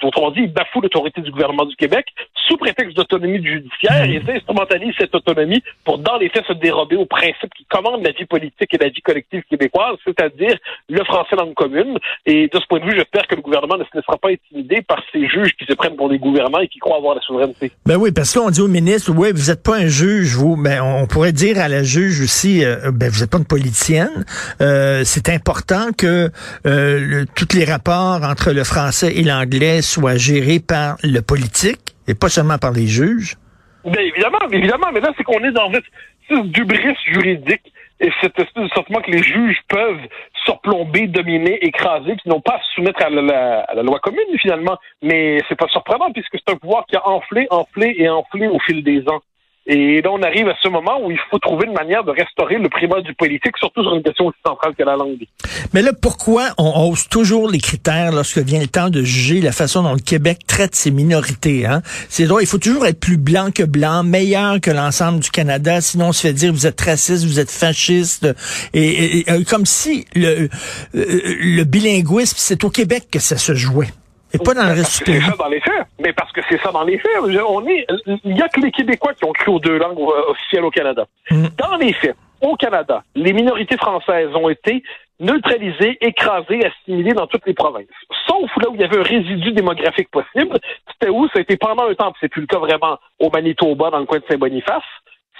autrement 0.03 0.31
dit, 0.31 0.41
ils 0.41 0.53
bafouent 0.53 0.81
l'autorité 0.81 1.21
du 1.21 1.31
gouvernement 1.31 1.65
du 1.65 1.75
Québec 1.75 2.05
sous 2.47 2.57
prétexte 2.57 2.95
d'autonomie 2.95 3.43
judiciaire 3.43 4.03
et 4.03 4.21
ils 4.21 4.29
instrumentalisent 4.29 4.93
cette 4.97 5.15
autonomie 5.15 5.63
pour, 5.85 5.97
dans 5.97 6.17
les 6.17 6.29
faits, 6.29 6.45
se 6.45 6.53
dérober 6.53 6.97
aux 6.97 7.05
principes 7.05 7.53
qui 7.57 7.65
commandent 7.65 8.03
la 8.03 8.11
vie 8.11 8.25
politique 8.25 8.73
et 8.73 8.77
la 8.77 8.89
vie 8.89 9.01
collective 9.01 9.43
québécoise, 9.49 9.95
c'est-à-dire 10.05 10.57
le 10.89 11.03
français 11.05 11.35
langue 11.37 11.53
commune. 11.53 11.97
Et 12.25 12.47
de 12.53 12.59
ce 12.59 12.65
point 12.67 12.79
de 12.79 12.85
vue, 12.85 12.95
j'espère 12.95 13.25
que 13.27 13.35
le 13.35 13.41
gouvernement 13.41 13.77
ne 13.77 13.83
se 13.85 13.89
laissera 13.95 14.17
pas 14.17 14.29
intimider 14.29 14.81
par 14.81 15.01
ces 15.11 15.27
juges 15.29 15.53
qui 15.57 15.65
se 15.65 15.73
prennent 15.73 15.95
pour 15.95 16.09
des 16.09 16.19
gouvernants 16.19 16.59
et 16.59 16.67
qui 16.67 16.79
croient 16.79 16.97
avoir 16.97 17.15
la 17.15 17.21
souveraineté. 17.21 17.71
Ben 17.85 17.95
oui, 17.95 18.11
parce 18.11 18.33
que 18.33 18.39
là, 18.39 18.45
on 18.45 18.49
dit 18.51 18.61
au 18.61 18.67
ministre, 18.67 19.11
oui, 19.15 19.29
vous 19.33 19.49
n'êtes 19.49 19.63
pas 19.63 19.77
un 19.77 19.87
juge, 19.87 20.35
vous. 20.35 20.57
Ben, 20.57 20.81
on 20.83 21.07
pourrait 21.07 21.31
dire 21.31 21.59
à 21.59 21.69
la 21.69 21.81
juge 21.83 22.21
aussi, 22.21 22.63
euh, 22.63 22.91
ben, 22.91 23.09
vous 23.09 23.21
n'êtes 23.21 23.31
pas 23.31 23.37
une 23.37 23.45
politicienne. 23.45 24.25
Euh, 24.61 25.01
c'est 25.05 25.29
important 25.29 25.87
que 25.97 26.29
euh, 26.67 26.99
le- 26.99 27.25
tous 27.25 27.55
les 27.57 27.63
rapports 27.65 28.21
entre 28.23 28.42
le 28.51 28.63
français 28.63 29.15
et 29.15 29.23
l'anglais 29.23 29.81
soient 29.81 30.17
gérés 30.17 30.59
par 30.59 30.97
le 31.03 31.21
politique 31.21 31.79
et 32.07 32.15
pas 32.15 32.29
seulement 32.29 32.57
par 32.57 32.71
les 32.71 32.87
juges? 32.87 33.37
Bien 33.85 34.01
évidemment, 34.01 34.39
évidemment, 34.51 34.87
mais 34.93 34.99
là, 35.01 35.11
c'est 35.17 35.23
qu'on 35.23 35.43
est 35.43 35.51
dans 35.51 35.71
espèce 35.71 36.45
d'ubris 36.45 36.95
juridique 37.05 37.71
et 37.99 38.09
cette 38.21 38.37
espèce 38.39 38.63
de 38.63 38.69
sentiment 38.69 39.01
que 39.01 39.11
les 39.11 39.23
juges 39.23 39.57
peuvent 39.69 40.01
surplomber, 40.45 41.07
dominer, 41.07 41.63
écraser, 41.65 42.15
puis 42.15 42.29
n'ont 42.29 42.41
pas 42.41 42.55
à 42.55 42.59
se 42.59 42.73
soumettre 42.75 43.01
à 43.05 43.09
la, 43.09 43.21
la- 43.21 43.59
à 43.61 43.75
la 43.75 43.83
loi 43.83 43.99
commune, 43.99 44.19
finalement. 44.41 44.77
Mais 45.01 45.39
c'est 45.47 45.57
pas 45.57 45.67
surprenant, 45.67 46.11
puisque 46.11 46.33
c'est 46.33 46.53
un 46.53 46.57
pouvoir 46.57 46.85
qui 46.87 46.95
a 46.95 47.07
enflé, 47.07 47.47
enflé 47.49 47.93
et 47.97 48.09
enflé 48.09 48.47
au 48.47 48.59
fil 48.59 48.83
des 48.83 49.01
ans. 49.07 49.21
Et 49.65 50.01
là, 50.01 50.09
on 50.11 50.21
arrive 50.21 50.47
à 50.49 50.55
ce 50.61 50.67
moment 50.67 50.99
où 51.01 51.09
il 51.09 51.17
faut 51.31 51.39
trouver 51.39 51.67
une 51.67 51.73
manière 51.73 52.03
de 52.03 52.11
restaurer 52.11 52.57
le 52.57 52.67
primat 52.67 52.99
du 53.01 53.13
politique, 53.13 53.57
surtout 53.57 53.81
sur 53.83 53.95
une 53.95 54.03
question 54.03 54.25
aussi 54.27 54.37
centrale 54.45 54.75
que 54.75 54.83
la 54.83 54.95
langue. 54.97 55.25
Mais 55.73 55.81
là, 55.81 55.91
pourquoi 55.93 56.49
on 56.57 56.87
hausse 56.89 57.07
toujours 57.07 57.49
les 57.49 57.59
critères 57.59 58.11
lorsque 58.11 58.39
vient 58.39 58.59
le 58.59 58.67
temps 58.67 58.89
de 58.89 59.01
juger 59.03 59.39
la 59.39 59.53
façon 59.53 59.81
dont 59.83 59.93
le 59.93 59.99
Québec 59.99 60.39
traite 60.47 60.75
ses 60.75 60.91
minorités? 60.91 61.65
Hein? 61.65 61.81
C'est 62.09 62.25
drôle, 62.25 62.41
il 62.43 62.47
faut 62.47 62.57
toujours 62.57 62.85
être 62.85 62.99
plus 62.99 63.17
blanc 63.17 63.51
que 63.55 63.63
blanc, 63.63 64.03
meilleur 64.03 64.59
que 64.59 64.69
l'ensemble 64.71 65.19
du 65.21 65.29
Canada, 65.31 65.79
sinon 65.79 66.07
on 66.07 66.11
se 66.11 66.21
fait 66.27 66.33
dire 66.33 66.51
vous 66.51 66.67
êtes 66.67 66.81
raciste, 66.81 67.25
vous 67.25 67.39
êtes 67.39 67.51
fasciste. 67.51 68.27
Et, 68.73 68.83
et- 68.83 69.19
et, 69.19 69.31
euh, 69.31 69.43
comme 69.47 69.65
si 69.65 70.05
le, 70.15 70.49
euh, 70.95 71.05
le 71.39 71.63
bilinguisme, 71.63 72.35
c'est 72.37 72.63
au 72.65 72.69
Québec 72.69 73.07
que 73.11 73.19
ça 73.19 73.37
se 73.37 73.53
jouait. 73.55 73.87
Et 74.33 74.37
pas 74.39 74.53
dans 74.53 74.63
le 74.63 74.73
reste 74.73 75.05
du 75.05 75.13
C'est 75.13 75.21
ça 75.21 75.35
dans 75.37 75.47
les 75.47 75.61
faits. 75.61 75.85
Mais 75.99 76.13
parce 76.13 76.31
que 76.31 76.41
c'est 76.49 76.59
ça 76.61 76.71
dans 76.71 76.83
les 76.83 76.97
faits. 76.97 77.11
On 77.21 77.65
est, 77.67 77.85
il 78.23 78.37
y 78.37 78.41
a 78.41 78.49
que 78.49 78.59
les 78.59 78.71
Québécois 78.71 79.13
qui 79.13 79.25
ont 79.25 79.33
cru 79.33 79.51
aux 79.51 79.59
deux 79.59 79.77
langues 79.77 79.99
euh, 79.99 80.31
officielles 80.31 80.65
au 80.65 80.71
Canada. 80.71 81.05
Mm. 81.29 81.47
Dans 81.57 81.75
les 81.77 81.93
faits, 81.93 82.15
au 82.41 82.55
Canada, 82.55 83.03
les 83.15 83.31
minorités 83.31 83.77
françaises 83.77 84.29
ont 84.35 84.49
été 84.49 84.83
neutralisé, 85.19 85.97
écrasé, 86.01 86.65
assimilé 86.65 87.13
dans 87.13 87.27
toutes 87.27 87.45
les 87.45 87.53
provinces. 87.53 87.85
Sauf 88.27 88.49
là 88.61 88.69
où 88.69 88.75
il 88.75 88.81
y 88.81 88.83
avait 88.83 88.99
un 88.99 89.03
résidu 89.03 89.51
démographique 89.51 90.09
possible. 90.09 90.59
C'était 90.91 91.09
où? 91.09 91.27
Ça 91.27 91.39
a 91.39 91.41
été 91.41 91.55
pendant 91.55 91.87
un 91.87 91.93
temps, 91.93 92.13
c'est 92.19 92.27
plus 92.27 92.41
le 92.41 92.47
cas 92.47 92.57
vraiment 92.57 92.97
au 93.19 93.29
Manitoba, 93.29 93.91
dans 93.91 93.99
le 93.99 94.05
coin 94.05 94.19
de 94.19 94.25
Saint-Boniface. 94.29 94.83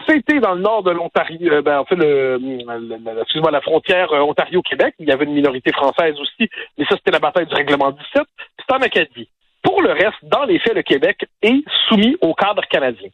C'était 0.08 0.40
dans 0.40 0.56
le 0.56 0.62
nord 0.62 0.84
de 0.84 0.92
l'Ontario, 0.92 1.52
euh, 1.52 1.62
ben, 1.62 1.80
en 1.80 1.86
fait, 1.86 1.96
excuse-moi, 3.22 3.52
la 3.52 3.62
frontière 3.62 4.12
euh, 4.12 4.22
Ontario-Québec. 4.22 4.96
Il 5.00 5.08
y 5.08 5.12
avait 5.12 5.26
une 5.26 5.34
minorité 5.34 5.72
française 5.72 6.16
aussi, 6.20 6.50
mais 6.78 6.86
ça, 6.86 6.96
c'était 6.98 7.12
la 7.12 7.20
bataille 7.20 7.46
du 7.46 7.54
règlement 7.54 7.92
17. 7.92 8.24
C'était 8.60 8.74
en 8.74 8.82
Acadie. 8.82 9.30
Pour 9.62 9.82
le 9.82 9.92
reste, 9.94 10.18
dans 10.24 10.44
les 10.44 10.60
faits, 10.60 10.76
le 10.76 10.82
Québec 10.82 11.26
est 11.42 11.64
soumis 11.88 12.18
au 12.22 12.34
cadre 12.34 12.64
canadien. 12.70 13.10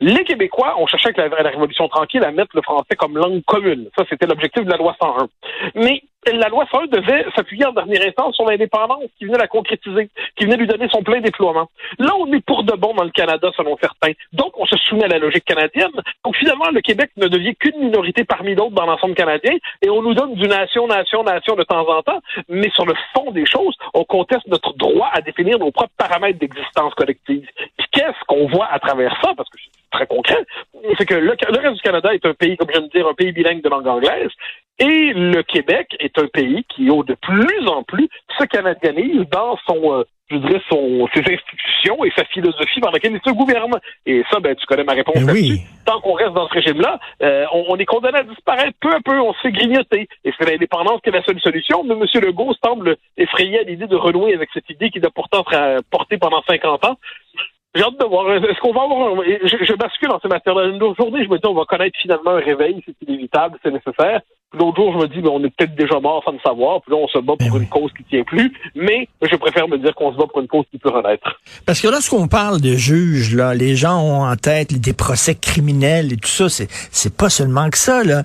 Les 0.00 0.22
Québécois 0.24 0.78
ont 0.78 0.86
cherché 0.86 1.08
avec 1.08 1.16
la, 1.16 1.42
la 1.42 1.50
Révolution 1.50 1.88
tranquille 1.88 2.22
à 2.24 2.30
mettre 2.30 2.54
le 2.54 2.62
français 2.62 2.94
comme 2.94 3.16
langue 3.16 3.42
commune. 3.44 3.88
Ça, 3.96 4.04
c'était 4.10 4.26
l'objectif 4.26 4.64
de 4.64 4.70
la 4.70 4.76
loi 4.76 4.94
101. 5.00 5.28
Mais 5.76 6.02
la 6.32 6.48
loi 6.48 6.66
101 6.70 6.86
devait 6.86 7.26
s'appuyer 7.34 7.66
en 7.66 7.72
dernière 7.72 8.06
instance 8.06 8.34
sur 8.34 8.44
l'indépendance 8.44 9.04
qui 9.18 9.26
venait 9.26 9.38
la 9.38 9.46
concrétiser, 9.46 10.08
qui 10.36 10.44
venait 10.44 10.56
lui 10.56 10.66
donner 10.66 10.88
son 10.90 11.02
plein 11.02 11.20
déploiement. 11.20 11.68
Là, 11.98 12.12
on 12.18 12.32
est 12.32 12.44
pour 12.44 12.64
de 12.64 12.72
bon 12.72 12.94
dans 12.94 13.04
le 13.04 13.10
Canada, 13.10 13.50
selon 13.56 13.76
certains. 13.80 14.12
Donc, 14.32 14.52
on 14.58 14.66
se 14.66 14.76
soumet 14.76 15.04
à 15.04 15.08
la 15.08 15.18
logique 15.18 15.44
canadienne. 15.44 15.92
Donc, 16.24 16.36
finalement, 16.36 16.70
le 16.72 16.80
Québec 16.80 17.10
ne 17.16 17.28
devient 17.28 17.54
qu'une 17.56 17.78
minorité 17.78 18.24
parmi 18.24 18.54
d'autres 18.54 18.74
dans 18.74 18.86
l'ensemble 18.86 19.14
canadien 19.14 19.52
et 19.82 19.90
on 19.90 20.02
nous 20.02 20.14
donne 20.14 20.34
du 20.34 20.48
nation, 20.48 20.86
nation, 20.86 21.22
nation 21.22 21.54
de 21.54 21.62
temps 21.64 21.88
en 21.88 22.02
temps. 22.02 22.20
Mais 22.48 22.70
sur 22.70 22.86
le 22.86 22.94
fond 23.14 23.30
des 23.30 23.46
choses, 23.46 23.74
on 23.92 24.04
conteste 24.04 24.46
notre 24.46 24.72
droit 24.74 25.10
à 25.12 25.20
définir 25.20 25.58
nos 25.58 25.70
propres 25.70 25.92
paramètres 25.96 26.38
d'existence 26.38 26.94
collective. 26.94 27.46
Puis 27.78 27.86
qu'est-ce 27.92 28.24
qu'on 28.26 28.46
voit 28.48 28.66
à 28.66 28.78
travers 28.78 29.14
ça? 29.22 29.32
Parce 29.36 29.48
que 29.50 29.58
très 29.94 30.06
concret. 30.06 30.44
C'est 30.98 31.06
que 31.06 31.14
le, 31.14 31.34
le, 31.34 31.60
reste 31.60 31.76
du 31.76 31.82
Canada 31.82 32.12
est 32.12 32.26
un 32.26 32.34
pays, 32.34 32.56
comme 32.56 32.68
je 32.68 32.78
viens 32.78 32.86
de 32.86 32.90
dire, 32.90 33.06
un 33.06 33.14
pays 33.14 33.32
bilingue 33.32 33.62
de 33.62 33.68
langue 33.68 33.86
anglaise. 33.86 34.30
Et 34.78 35.12
le 35.14 35.42
Québec 35.42 35.94
est 36.00 36.18
un 36.18 36.26
pays 36.26 36.64
qui, 36.74 36.86
de 36.86 37.14
plus 37.14 37.68
en 37.68 37.84
plus, 37.84 38.08
se 38.38 38.44
canadianise 38.44 39.22
dans 39.30 39.56
son, 39.66 39.92
euh, 39.92 40.02
je 40.28 40.36
dirais, 40.36 40.60
son, 40.68 41.06
ses 41.14 41.20
institutions 41.20 42.04
et 42.04 42.10
sa 42.16 42.24
philosophie 42.24 42.80
dans 42.80 42.90
laquelle 42.90 43.12
il 43.12 43.20
se 43.24 43.32
gouverne. 43.32 43.78
Et 44.04 44.24
ça, 44.32 44.40
ben, 44.40 44.56
tu 44.56 44.66
connais 44.66 44.82
ma 44.82 44.94
réponse 44.94 45.14
eh 45.16 45.24
là-dessus. 45.24 45.58
Tant 45.86 46.00
qu'on 46.00 46.14
reste 46.14 46.32
dans 46.32 46.48
ce 46.48 46.54
régime-là, 46.54 46.98
euh, 47.22 47.44
on, 47.52 47.76
est 47.76 47.84
condamné 47.84 48.18
à 48.18 48.24
disparaître 48.24 48.76
peu 48.80 48.92
à 48.92 48.98
peu, 49.04 49.20
on 49.20 49.32
se 49.34 49.40
fait 49.42 49.52
grignoter. 49.52 50.08
Et 50.24 50.32
c'est 50.36 50.50
l'indépendance 50.50 51.00
qui 51.02 51.10
est 51.10 51.12
la 51.12 51.22
seule 51.22 51.40
solution. 51.40 51.84
Mais 51.84 51.94
M. 51.94 52.06
Legault 52.26 52.54
semble 52.64 52.96
effrayé 53.16 53.60
à 53.60 53.62
l'idée 53.62 53.86
de 53.86 53.96
renouer 53.96 54.34
avec 54.34 54.48
cette 54.52 54.68
idée 54.70 54.90
qu'il 54.90 55.06
a 55.06 55.10
pourtant 55.10 55.44
portée 55.90 56.18
pendant 56.18 56.42
50 56.48 56.84
ans. 56.84 56.98
J'ai 57.76 57.82
hâte 57.82 57.98
de 57.98 58.04
voir. 58.06 58.32
Est-ce 58.32 58.60
qu'on 58.60 58.72
va 58.72 58.82
avoir. 58.82 59.22
Je, 59.24 59.64
je 59.64 59.72
bascule 59.74 60.10
en 60.10 60.20
ces 60.20 60.28
matières-là. 60.28 60.66
Une 60.66 60.78
journée, 60.78 61.24
je 61.24 61.28
me 61.28 61.38
dis, 61.38 61.46
on 61.46 61.54
va 61.54 61.64
connaître 61.64 61.98
finalement 62.00 62.30
un 62.30 62.40
réveil, 62.40 62.80
c'est 62.86 63.08
inévitable, 63.08 63.58
c'est 63.62 63.72
nécessaire. 63.72 64.20
L'autre 64.58 64.76
jour, 64.76 64.92
je 64.92 64.98
me 64.98 65.08
dis, 65.08 65.20
ben, 65.20 65.30
on 65.32 65.42
est 65.44 65.50
peut-être 65.50 65.74
déjà 65.74 65.98
mort 66.00 66.22
sans 66.24 66.32
le 66.32 66.38
savoir. 66.44 66.80
Puis 66.82 66.92
là, 66.92 66.98
on 67.02 67.08
se 67.08 67.18
bat 67.18 67.34
pour 67.38 67.50
ben 67.50 67.62
une 67.62 67.68
cause 67.68 67.90
qui 67.96 68.04
tient 68.04 68.24
plus. 68.24 68.52
Mais 68.74 69.08
je 69.22 69.36
préfère 69.36 69.68
me 69.68 69.78
dire 69.78 69.94
qu'on 69.94 70.12
se 70.12 70.16
bat 70.16 70.24
pour 70.26 70.40
une 70.40 70.48
cause 70.48 70.64
qui 70.70 70.78
peut 70.78 70.90
renaître. 70.90 71.40
Parce 71.66 71.80
que 71.80 71.88
lorsqu'on 71.88 72.28
parle 72.28 72.60
de 72.60 72.74
juges, 72.74 73.34
là, 73.34 73.54
les 73.54 73.76
gens 73.76 74.00
ont 74.00 74.24
en 74.24 74.36
tête 74.36 74.78
des 74.78 74.92
procès 74.92 75.34
criminels 75.34 76.12
et 76.12 76.16
tout 76.16 76.28
ça. 76.28 76.48
C'est, 76.48 76.68
c'est 76.90 77.16
pas 77.16 77.30
seulement 77.30 77.70
que 77.70 77.78
ça, 77.78 78.04
là. 78.04 78.22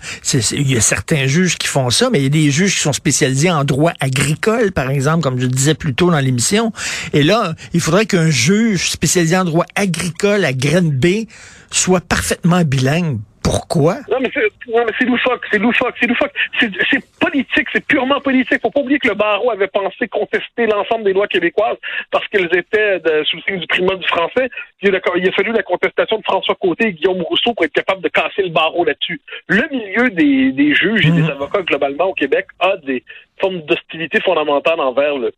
Il 0.52 0.72
y 0.72 0.78
a 0.78 0.82
certains 0.82 1.28
juges 1.28 1.58
qui 1.58 1.68
font 1.68 1.90
ça, 1.90 2.10
mais 2.10 2.20
il 2.20 2.24
y 2.24 2.28
a 2.28 2.30
des 2.30 2.52
juges 2.52 2.76
qui 2.76 2.82
sont 2.82 2.94
spécialisés 2.94 3.52
en 3.52 3.64
droit 3.64 3.92
agricole, 4.00 4.72
par 4.72 4.90
exemple, 4.90 5.24
comme 5.24 5.40
je 5.40 5.46
le 5.46 5.52
disais 5.52 5.74
plus 5.74 5.94
tôt 5.94 6.12
dans 6.12 6.20
l'émission. 6.20 6.72
Et 7.14 7.24
là, 7.24 7.54
il 7.74 7.82
faudrait 7.82 8.06
qu'un 8.06 8.30
juge 8.30 8.90
spécialisé 8.90 9.38
en 9.38 9.46
droit 9.46 9.66
agricole 9.76 10.46
à 10.46 10.54
Graine 10.54 10.92
B 10.92 11.28
soit 11.72 12.02
parfaitement 12.02 12.64
bilingue 12.64 13.20
pourquoi? 13.50 13.96
Non, 14.12 14.20
mais 14.20 14.30
c'est 14.32 15.06
loufoque, 15.06 15.44
c'est 15.52 15.58
loufoque, 15.58 15.96
c'est 16.00 16.06
loufoque. 16.06 16.34
C'est 16.60 17.20
politique, 17.20 17.68
c'est 17.74 17.84
purement 17.84 18.22
politique. 18.22 18.62
Faut 18.62 18.70
pas 18.70 18.82
oublier 18.82 19.00
que 19.00 19.08
le 19.08 19.16
barreau 19.16 19.50
avait 19.50 19.68
pensé 19.68 20.08
contester 20.08 20.68
l'ensemble 20.68 21.04
des 21.04 21.14
lois 21.14 21.28
québécoises 21.28 21.78
parce 22.12 22.28
qu'elles 22.28 22.56
étaient 22.56 23.02
sous 23.26 23.38
le 23.38 23.42
signe 23.42 23.60
du 23.60 23.66
primat 23.66 23.96
du 23.96 24.08
français. 24.08 24.50
Il 24.84 24.96
a, 24.96 25.00
il 25.16 25.28
a 25.28 25.32
fallu 25.32 25.52
la 25.52 25.64
contestation 25.64 26.20
de 26.20 26.24
François 26.24 26.54
Côté 26.62 26.90
et 26.90 26.94
Guillaume 26.94 27.24
Rousseau 27.24 27.56
pour 27.56 27.66
être 27.66 27.74
capable 27.74 28.04
de 28.04 28.10
casser 28.10 28.44
le 28.44 28.50
barreau 28.50 28.86
là-dessus. 28.86 29.20
Le 29.48 29.68
milieu 29.72 30.12
des, 30.12 30.52
des 30.52 30.76
juges 30.76 31.08
et 31.08 31.12
des 31.12 31.24
mhm. 31.24 31.32
avocats 31.32 31.64
globalement 31.64 32.06
au 32.06 32.14
Québec 32.14 32.46
a 32.60 32.78
des 32.78 33.04
formes 33.42 33.62
d'hostilité 33.62 34.22
fondamentale 34.22 34.80
envers 34.80 35.18
le, 35.18 35.32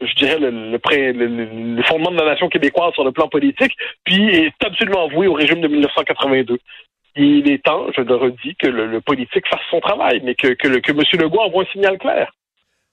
je 0.00 0.14
dirais, 0.14 0.40
le, 0.40 0.50
le, 0.50 1.76
le, 1.76 1.82
fondement 1.84 2.10
de 2.10 2.18
la 2.18 2.32
nation 2.32 2.48
québécoise 2.48 2.94
sur 2.94 3.04
le 3.04 3.12
plan 3.12 3.28
politique, 3.28 3.76
puis 4.02 4.28
est 4.28 4.64
absolument 4.64 5.08
voué 5.08 5.28
au 5.28 5.34
régime 5.34 5.60
de 5.60 5.68
1982 5.68 6.58
il 7.16 7.50
est 7.50 7.62
temps, 7.62 7.86
je 7.96 8.02
le 8.02 8.14
redis, 8.14 8.56
que 8.58 8.66
le, 8.66 9.00
politique 9.00 9.46
fasse 9.48 9.60
son 9.70 9.80
travail, 9.80 10.20
mais 10.24 10.34
que, 10.34 10.48
que, 10.48 10.68
que 10.78 10.92
M. 10.92 11.02
Legault 11.20 11.40
envoie 11.40 11.62
un 11.62 11.72
signal 11.72 11.98
clair. 11.98 12.30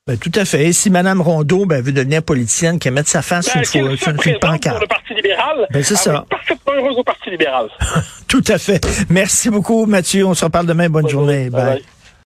Ben, 0.08 0.18
tout 0.18 0.32
à 0.36 0.46
fait. 0.46 0.66
Et 0.66 0.74
si 0.74 0.90
Mme 0.90 1.22
Rondeau 1.22 1.66
ben, 1.66 1.82
veut 1.82 1.92
devenir 1.92 2.24
politicienne, 2.24 2.80
qu'elle 2.80 2.94
mette 2.94 3.08
sa 3.08 3.22
face 3.22 3.54
ben, 3.54 3.64
sur, 3.64 3.86
une, 3.86 3.98
sur 3.98 4.10
une 4.10 4.40
pancarte. 4.40 4.76
Pour 4.76 4.82
le 4.82 4.88
Parti 4.88 5.14
libéral, 5.14 5.68
ben, 5.72 5.84
c'est 5.84 5.96
ça. 5.96 6.26
parfaitement 6.30 6.74
heureuse 6.74 6.98
au 6.98 7.04
Parti 7.04 7.30
libéral. 7.30 7.70
tout 8.28 8.44
à 8.48 8.58
fait. 8.58 8.84
Merci 9.10 9.50
beaucoup, 9.50 9.86
Mathieu. 9.86 10.26
On 10.26 10.34
se 10.34 10.46
reparle 10.46 10.66
demain. 10.66 10.90
Bonne, 10.90 11.08
journée. 11.08 11.50
Bye. 11.50 11.84